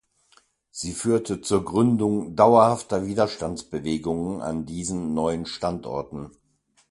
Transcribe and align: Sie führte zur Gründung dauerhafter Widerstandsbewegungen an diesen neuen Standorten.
Sie 0.71 0.93
führte 0.93 1.41
zur 1.41 1.63
Gründung 1.63 2.35
dauerhafter 2.35 3.05
Widerstandsbewegungen 3.05 4.41
an 4.41 4.65
diesen 4.65 5.13
neuen 5.13 5.45
Standorten. 5.45 6.31